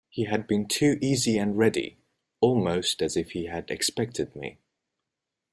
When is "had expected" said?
3.45-4.35